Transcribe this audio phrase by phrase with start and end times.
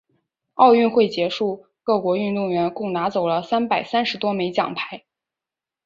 [0.55, 5.03] 奥运会结束，各国运动员共拿走了三百三十多枚奖牌。